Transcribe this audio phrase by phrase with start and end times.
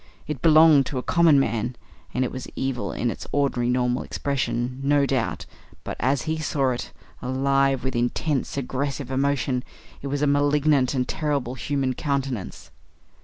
[0.25, 1.75] It belonged to a common man,
[2.11, 5.45] and it was evil in its ordinary normal expression, no doubt,
[5.83, 9.63] but as he saw it, alive with intense, aggressive emotion,
[10.01, 12.71] it was a malignant and terrible human countenance.